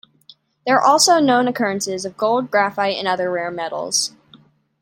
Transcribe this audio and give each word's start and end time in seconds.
There 0.65 0.77
are 0.79 0.83
also 0.83 1.19
known 1.19 1.47
occurrences 1.47 2.05
of 2.05 2.17
gold, 2.17 2.49
graphite, 2.49 2.97
and 2.97 3.07
other 3.07 3.29
rare 3.29 3.51
metals. 3.51 4.15